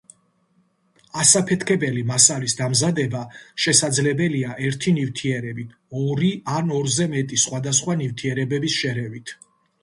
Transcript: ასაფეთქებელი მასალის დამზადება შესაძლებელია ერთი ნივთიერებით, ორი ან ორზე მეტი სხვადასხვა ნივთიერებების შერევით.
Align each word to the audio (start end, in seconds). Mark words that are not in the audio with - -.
ასაფეთქებელი 1.23 2.05
მასალის 2.11 2.55
დამზადება 2.61 3.21
შესაძლებელია 3.65 4.55
ერთი 4.71 4.95
ნივთიერებით, 4.97 5.77
ორი 6.01 6.33
ან 6.55 6.73
ორზე 6.79 7.09
მეტი 7.13 7.41
სხვადასხვა 7.45 7.99
ნივთიერებების 8.01 8.81
შერევით. 8.81 9.37